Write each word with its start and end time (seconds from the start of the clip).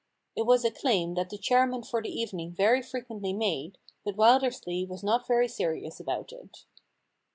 It 0.35 0.47
was 0.47 0.65
a 0.65 0.71
claim 0.71 1.13
that 1.13 1.29
the 1.29 1.37
chairman 1.37 1.83
for 1.83 2.01
the 2.01 2.09
evening 2.09 2.55
very 2.55 2.81
fre 2.81 3.01
quently 3.01 3.37
made, 3.37 3.77
but 4.03 4.15
Wildersley 4.17 4.83
was 4.87 5.03
not 5.03 5.27
very 5.27 5.47
serious 5.47 5.99
about 5.99 6.31
it. 6.33 6.65